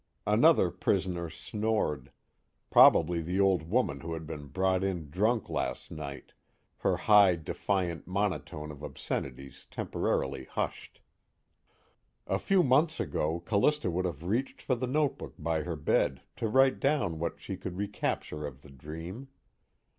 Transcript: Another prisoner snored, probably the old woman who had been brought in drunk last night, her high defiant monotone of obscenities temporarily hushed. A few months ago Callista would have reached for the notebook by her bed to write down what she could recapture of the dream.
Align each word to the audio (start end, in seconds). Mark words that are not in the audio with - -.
Another 0.25 0.71
prisoner 0.71 1.29
snored, 1.29 2.11
probably 2.71 3.21
the 3.21 3.39
old 3.39 3.61
woman 3.61 3.99
who 3.99 4.13
had 4.15 4.25
been 4.25 4.47
brought 4.47 4.83
in 4.83 5.11
drunk 5.11 5.47
last 5.47 5.91
night, 5.91 6.33
her 6.77 6.97
high 6.97 7.35
defiant 7.35 8.07
monotone 8.07 8.71
of 8.71 8.81
obscenities 8.83 9.67
temporarily 9.69 10.45
hushed. 10.45 11.01
A 12.25 12.39
few 12.39 12.63
months 12.63 12.99
ago 12.99 13.41
Callista 13.41 13.91
would 13.91 14.05
have 14.05 14.23
reached 14.23 14.59
for 14.59 14.73
the 14.73 14.87
notebook 14.87 15.35
by 15.37 15.61
her 15.61 15.75
bed 15.75 16.23
to 16.37 16.47
write 16.49 16.79
down 16.79 17.19
what 17.19 17.39
she 17.39 17.55
could 17.55 17.77
recapture 17.77 18.47
of 18.47 18.63
the 18.63 18.71
dream. 18.71 19.27